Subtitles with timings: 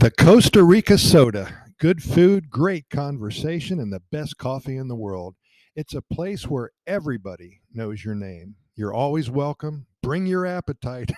[0.00, 1.64] The Costa Rica Soda.
[1.80, 5.34] Good food, great conversation, and the best coffee in the world.
[5.74, 8.54] It's a place where everybody knows your name.
[8.76, 9.86] You're always welcome.
[10.00, 11.10] Bring your appetite.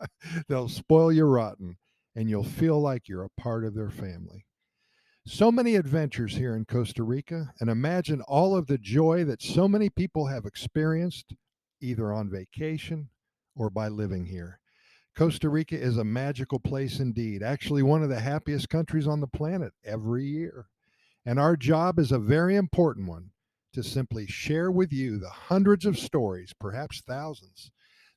[0.50, 1.78] They'll spoil you rotten,
[2.14, 4.44] and you'll feel like you're a part of their family.
[5.26, 9.66] So many adventures here in Costa Rica, and imagine all of the joy that so
[9.66, 11.32] many people have experienced
[11.80, 13.08] either on vacation
[13.54, 14.60] or by living here.
[15.16, 19.26] Costa Rica is a magical place indeed, actually, one of the happiest countries on the
[19.26, 20.66] planet every year.
[21.24, 23.30] And our job is a very important one
[23.72, 27.70] to simply share with you the hundreds of stories, perhaps thousands,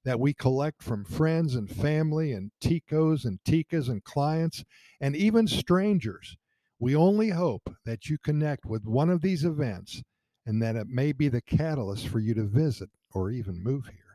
[0.03, 4.65] that we collect from friends and family and ticos and ticas and clients
[4.99, 6.35] and even strangers.
[6.79, 10.03] We only hope that you connect with one of these events
[10.45, 14.08] and that it may be the catalyst for you to visit or even move here.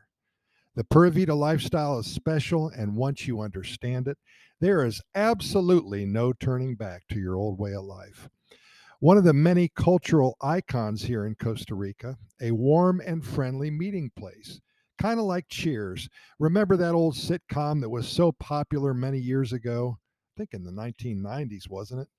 [0.75, 4.17] The Pura Vida lifestyle is special, and once you understand it,
[4.59, 8.27] there is absolutely no turning back to your old way of life.
[8.99, 14.11] One of the many cultural icons here in Costa Rica, a warm and friendly meeting
[14.17, 14.59] place,
[14.97, 16.09] kind of like Cheers.
[16.39, 19.97] Remember that old sitcom that was so popular many years ago?
[20.35, 22.09] I think in the 1990s, wasn't it?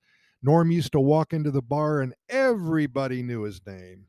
[0.41, 4.07] Norm used to walk into the bar and everybody knew his name.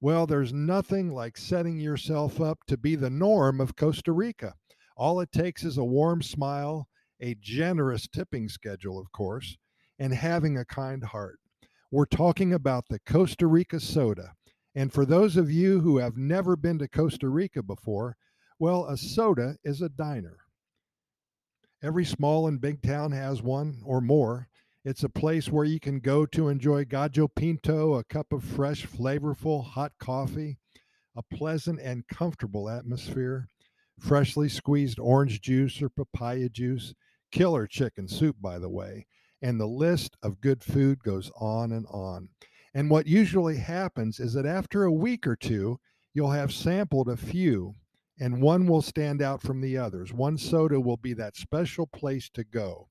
[0.00, 4.54] Well, there's nothing like setting yourself up to be the norm of Costa Rica.
[4.96, 6.88] All it takes is a warm smile,
[7.20, 9.56] a generous tipping schedule, of course,
[9.98, 11.40] and having a kind heart.
[11.90, 14.34] We're talking about the Costa Rica soda.
[14.76, 18.16] And for those of you who have never been to Costa Rica before,
[18.60, 20.36] well, a soda is a diner.
[21.82, 24.48] Every small and big town has one or more,
[24.84, 28.86] it's a place where you can go to enjoy gallo pinto, a cup of fresh,
[28.86, 30.58] flavorful hot coffee,
[31.16, 33.48] a pleasant and comfortable atmosphere,
[33.98, 36.94] freshly squeezed orange juice or papaya juice,
[37.32, 39.06] killer chicken soup, by the way.
[39.42, 42.28] And the list of good food goes on and on.
[42.74, 45.80] And what usually happens is that after a week or two,
[46.14, 47.74] you'll have sampled a few,
[48.20, 50.12] and one will stand out from the others.
[50.12, 52.88] One soda will be that special place to go.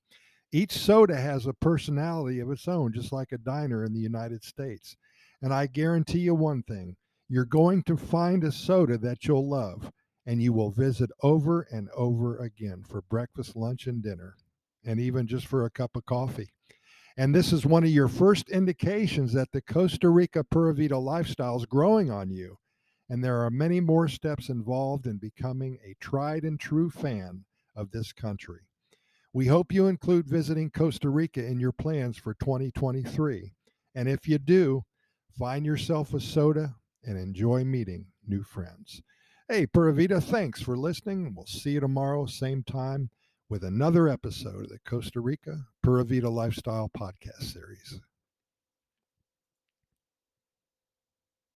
[0.52, 4.44] Each soda has a personality of its own, just like a diner in the United
[4.44, 4.96] States.
[5.42, 6.96] And I guarantee you one thing
[7.28, 9.92] you're going to find a soda that you'll love,
[10.26, 14.36] and you will visit over and over again for breakfast, lunch, and dinner,
[14.86, 16.50] and even just for a cup of coffee.
[17.18, 21.58] And this is one of your first indications that the Costa Rica Pura Vida lifestyle
[21.58, 22.60] is growing on you.
[23.10, 27.44] And there are many more steps involved in becoming a tried and true fan
[27.76, 28.67] of this country.
[29.34, 33.54] We hope you include visiting Costa Rica in your plans for 2023.
[33.94, 34.84] And if you do,
[35.38, 39.02] find yourself a soda and enjoy meeting new friends.
[39.50, 41.34] Hey, Pura Vida, thanks for listening.
[41.36, 43.10] We'll see you tomorrow, same time,
[43.50, 48.02] with another episode of the Costa Rica Pura Vida Lifestyle Podcast Series.